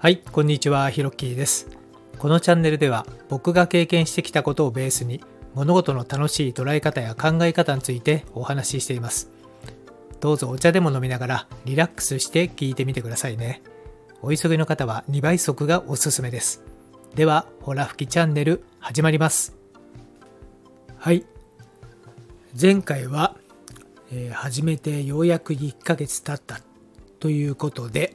[0.00, 1.66] はい、こんにちは、ひろっきーです。
[2.20, 5.20] このチャンネルでは僕が経験してきたことをベースに
[5.54, 9.28] 物事の楽しい捉え方や考え方についてお話ししています。
[10.20, 13.60] どうぞお茶でも飲みながらリラックスして聞いてみてくださいね。
[14.22, 16.62] お急ぎの方は2倍速がおすすめです。
[17.16, 19.56] では、ほら吹きチャンネル始まります。
[20.96, 21.26] はい。
[22.58, 23.34] 前回は、
[24.12, 26.60] えー始めてようやく1ヶ月経った
[27.18, 28.14] ということで、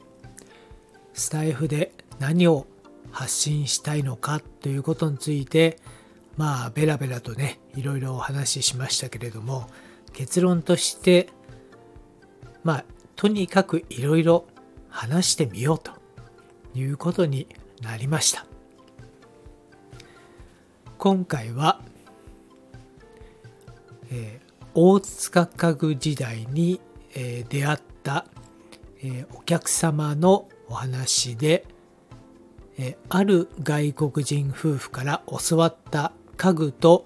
[1.14, 2.66] スタイフで何を
[3.12, 5.78] 発信したいのかということについて
[6.38, 9.70] まあベラベラとねいろいろお話ししましたけれども
[10.14, 11.30] 結論として
[12.64, 14.46] まあとにかくいろいろ
[14.90, 15.92] 話してみようと
[16.76, 17.48] いうことに
[17.82, 18.46] なりました。
[20.98, 21.82] 今回は、
[24.10, 26.80] えー大塚家具時代に、
[27.14, 28.26] えー出会った、
[29.04, 31.66] えーお客様のお話で、
[32.80, 37.06] えある外国人夫婦から教わった家具と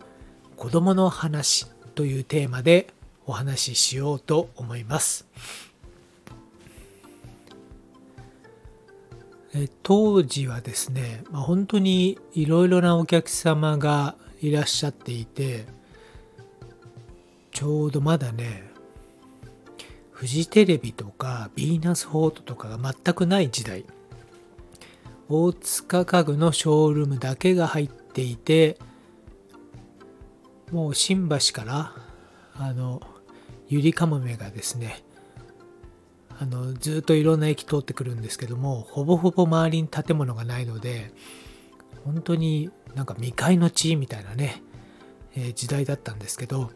[0.55, 2.87] 子供の話というテーマで
[3.25, 5.27] お話ししようと思います。
[9.53, 15.65] え当時はですね、まあ、本当にいろいろなお客様がいらっしゃっていて
[17.51, 18.66] ちょうどまだね
[20.17, 23.85] フジテレビとかヴィーナスフォートとかが全くない時代。
[25.29, 28.79] 大塚家具のショールームだけが入っていて
[30.71, 31.93] もう新橋から
[32.55, 32.99] あの
[33.67, 35.03] ゆりかもめがですね
[36.39, 41.11] あのずっといろんな駅通ってくるんですけどもほぼほぼ周りに建物がないので
[42.05, 44.63] 本当になんか未開の地みたいなね、
[45.35, 46.71] えー時代だったんですけど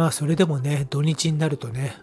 [0.00, 1.94] まあそれでもね土日になるとね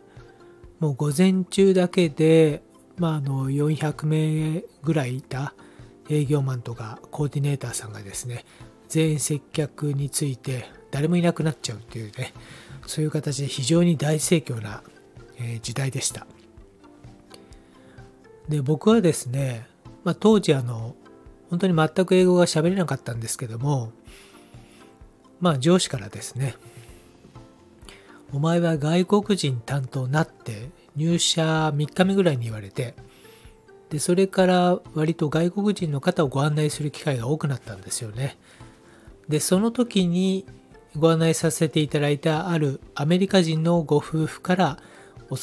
[0.79, 2.61] もう午前中だけで、
[2.97, 5.55] まあ、あの400名ぐらいいた
[6.07, 8.45] 営業マンとかコーディネーターさんがですね
[8.87, 12.35] 全員接客について誰もいなくなっちゃうっていうね
[12.85, 14.83] そういう形で非常に大盛況な、
[15.39, 16.27] え時代でした。
[18.47, 19.67] で僕はですね、
[20.03, 20.95] まあ、当時あの
[21.49, 23.91] 本当に全く英語が喋れなかったんですけども
[25.39, 26.53] まあ上司からですね
[28.33, 32.95] お前は外国人担当なって入社3日目ぐらいに言われて
[33.89, 38.37] でそれから割と外国人の方をご案内する機会が多くなったんですよね。
[39.29, 40.45] でその時に
[40.97, 44.77] ご案内させていただいたあるアメリカ人のご夫婦から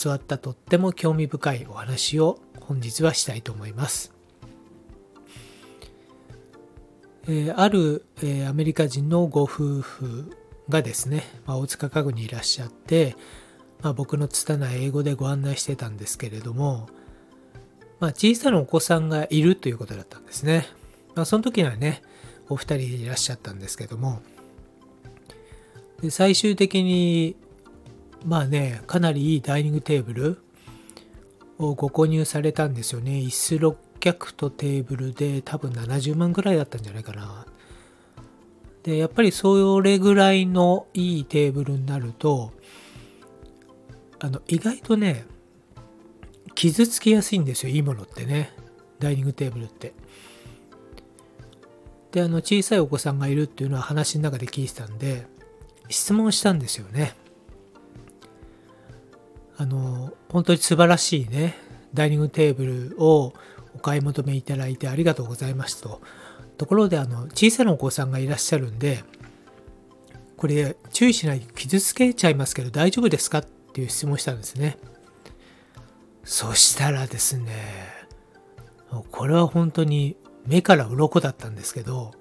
[0.02, 4.12] 教わったとっても興味深いお話を本日はしたいと思います。
[7.26, 10.36] えーある、えーアメリカ人のご夫婦
[10.68, 13.16] がですね、まあ、大塚家具にいらっしゃって、
[13.82, 16.88] まあ、僕の拙い英語でご案内してたんですけれども、
[18.00, 20.66] まあ、小さなお子さんがいるということだったんですね。
[21.14, 22.02] まあ、その時にはね、
[22.48, 24.22] お二人いらっしゃったんですけども、
[26.02, 27.36] で最終的に、
[28.24, 30.38] まあね、かなりいいダイニングテーブル
[31.58, 33.12] をご購入されたんですよね。
[33.12, 37.46] 椅子6脚とテーブルで多分70万ぐらいだったんじゃないかな。
[38.84, 42.52] で、やっぱりそれぐらいのいいテーブルになると、
[44.20, 45.24] あの、意外とね、
[46.54, 48.52] 傷つきやすいんですよ、いいものってね。
[49.00, 49.94] ダイニングテーブルって。
[52.12, 55.26] で、あの、小さいお子さんがいるっていうのは話の中で聞いてたんで、
[55.88, 57.16] 質問したんですよね。
[59.56, 61.56] あの、本当に素晴らしいね、
[61.94, 63.32] ダイニングテーブルを
[63.74, 66.00] お買い求めいただいてありがとうございますと。
[66.56, 69.04] ところで、あの、小さなお子さんがいらっしゃるんで、
[70.36, 74.76] これ注意しないと傷つけちゃいますけど大丈夫ですかっていう質問したんですね。
[76.24, 77.52] そしたらですね、
[79.10, 80.16] これは本当に
[80.46, 82.12] 目から鱗だったんですけど、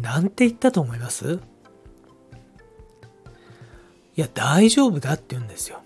[0.00, 1.40] なんて言ったと思います？
[4.16, 5.80] いや、大丈夫だって言うんですよ。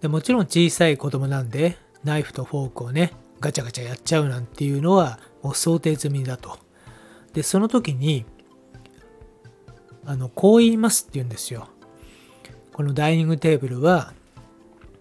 [0.00, 3.12] でもちろん小さい子供なんで、ナイフとフォークをね、
[3.44, 6.58] ガチャガチャやっちゃうなんていうのはもう想定済みだと。
[7.34, 8.24] で、その時に、
[10.06, 11.68] あの、こう言いますって言うんですよ。
[12.72, 14.14] このダイニングテーブルは、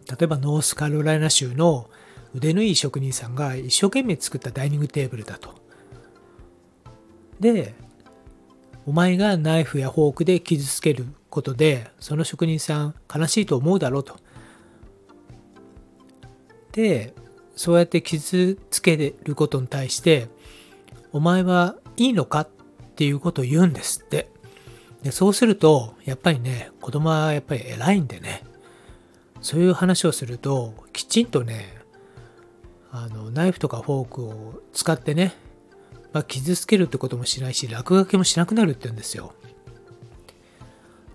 [0.10, 1.90] 例えばノースカロライナ州の
[2.36, 5.56] 腕のいい職人さんが一生懸命作ったダイニングテーブルだと。
[7.40, 7.76] で、
[8.86, 14.18] お前がナイフやフォークで傷つけることで、その職人さん悲しいと思うだろうと。
[16.74, 17.14] で、
[17.56, 20.28] そうやって傷つけることに対して、
[21.12, 22.48] お前はいいのかっ
[22.96, 24.30] ていうことを言うんですって。
[25.04, 28.44] でそうすると、やっぱりね、子供はやっぱり偉いんでね、
[29.42, 31.84] そういう話をすると、きちんとね、
[32.96, 35.34] あのナイフとかフォークを使ってね、
[36.14, 39.34] まあ、傷つけるってこともしないし落書きもしなくなるって言うんですよ。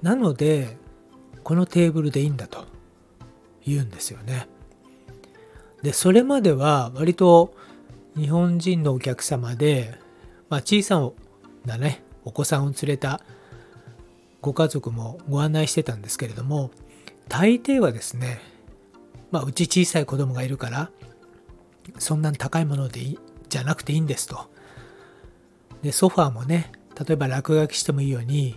[0.03, 0.77] なので
[1.45, 2.67] このテーブルでいいんだと
[3.65, 4.49] 言うんですよね。
[5.83, 7.55] でそれまでは割と
[8.17, 9.95] 日本人のお客様で、
[10.49, 11.11] まあ、小さ
[11.65, 13.21] なねお子さんを連れた
[14.41, 16.71] ご家族もご案内してたんですけれども
[17.29, 18.41] 大抵はですね
[19.31, 20.91] まあうち小さい子供がいるから
[21.99, 24.51] そんなに高いものでいいじゃなくていいんですと。
[25.83, 26.73] で、ソファーもね、
[27.07, 28.57] 例えば落書きしてもいいように、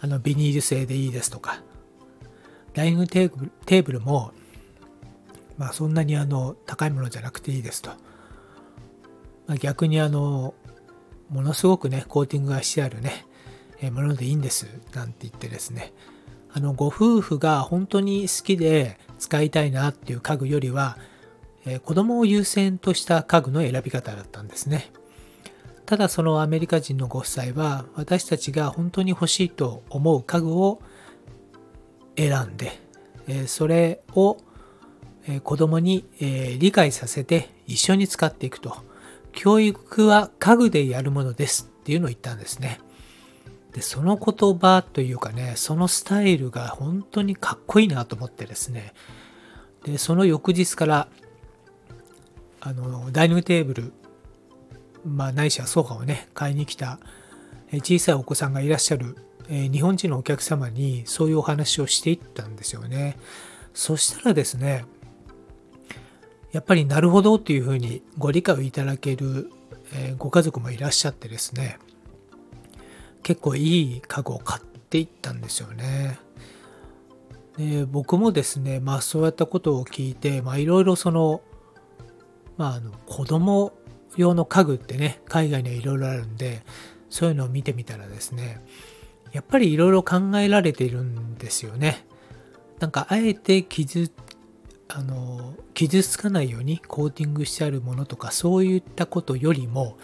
[0.00, 1.62] あのビニール製でいいですとか、
[2.74, 4.32] ダイニングテーブルも、
[5.58, 7.90] まあそんなにあの高いものじゃなくていいですと。
[9.46, 10.54] まあ、逆にあの、
[11.30, 13.26] ものすごくね、コーティングがしてあるね、
[13.80, 15.92] えものでいいんです、なんて言ってですね、
[16.52, 20.98] あの、ご夫婦が本当に好きで使いたいなっていう家具よりは、
[21.64, 24.90] え子供を優先とした家具の選び方だったんですね。
[25.84, 30.80] ただそのアメリカ人のご夫妻は私たちが本当に欲しいと思う家具を
[32.16, 32.80] 選んで、
[33.28, 34.36] えそれを
[35.42, 36.04] 子供に
[36.58, 38.76] 理解させて一緒に使っていくと。
[39.36, 42.80] 教育は家具でやるものですっていうのを言ったんですね。
[43.72, 48.94] で、その言葉というかね、そのスタイルが本当にかっこいいなと思ってですね。
[49.84, 51.08] で、その翌日から
[52.60, 53.92] あのダイニングテーブル、
[55.04, 56.98] まあ、ないしはソファをね買いに来た
[57.74, 59.16] 小さいお子さんがいらっしゃる、
[59.50, 63.18] え日本人のお客様にそういうお話をしていったんですよね。
[63.74, 64.86] そしたらですね
[66.52, 69.50] やっぱりなるほどっていうふうにご理解をいただける、
[69.92, 71.78] えご家族もいらっしゃってですね
[73.22, 76.18] 結構いい家具を買っていったんですよね。
[77.56, 81.40] で僕もですねまあそういったことを聞いていろいろその
[82.56, 83.72] まあ、あの子供
[84.16, 86.62] 用の家具ってね海外にはいろいろあるんで
[87.10, 88.62] そういうのを見てみたらですね
[89.32, 92.06] やっぱりいろいろ考えられているんですよね。
[92.78, 94.10] なんかあえて傷
[94.88, 99.96] あの傷つかないようにコーティングしてあるものとかそういったことよりも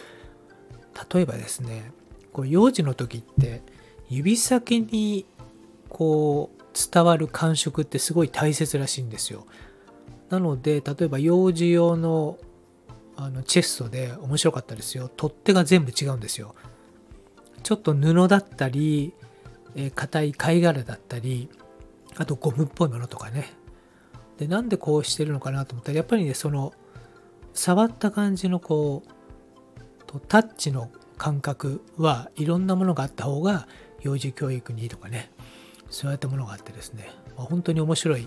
[1.13, 1.93] 例えばですね
[2.33, 3.63] こう幼児の時って
[4.09, 5.27] 指先に
[5.89, 9.47] こう伝わる感触ってすごい大切らしいんですよ。
[10.31, 12.39] なので例えば幼児用の
[13.15, 15.09] あのチェストで面白かったですよ。
[15.09, 16.55] 取っ手が全部違うんですよ。
[17.63, 19.13] ちょっと布だったり
[19.95, 21.49] 硬、えー、い貝殻だったり
[22.17, 23.53] あとゴムっぽいものとかね。
[24.43, 26.73] でなんでこうしてるのかなと思ったらやっぱりねその
[27.53, 33.69] 触った感じのこうタッチの感覚はいろんなものがあった方が
[34.01, 35.31] 幼児教育にいいとかね
[35.91, 38.27] そういったものがあってですね、まあ、本当に面白い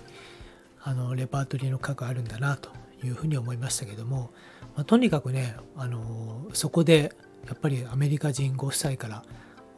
[0.82, 2.70] あのレパートリーの核あるんだなと
[3.04, 4.32] いうふうに思いましたけども、
[4.76, 7.14] まあ、とにかくねあのそこで
[7.48, 9.24] やっぱりアメリカ人ご夫妻から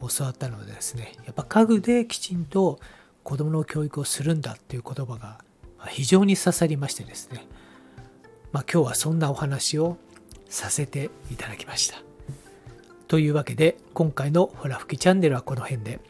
[0.00, 2.78] 教わったのでですねやっぱ家具できちんと
[3.24, 5.40] 子どもの教育をするんだっていう言葉が
[5.86, 7.46] 非常に刺さりましてですね、
[8.52, 9.96] まあ、今日はそんなお話を
[10.48, 12.02] させていただきました。
[13.06, 16.00] というわけで今回のほら吹きチャンネルはこの辺で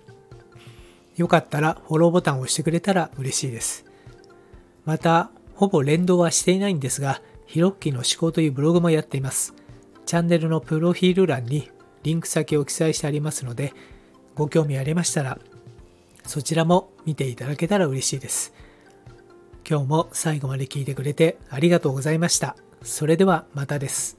[1.19, 3.85] よかったらフォローボタンを押してくれたら嬉しいです。
[4.85, 9.53] また、ほぼ連動はしていないんですが、ヒロッキーの思考というブログもやっています。
[10.07, 11.71] チャンネルのプロフィール欄に
[12.05, 13.75] リンク先を記載してありますので、
[14.37, 15.39] ご興味ありましたら、
[16.25, 18.55] そちらも見ていただけたら嬉しいです。
[19.69, 22.57] 今日も最後まで聞いてくれてありがとうございました。
[22.83, 24.18] それではまたです。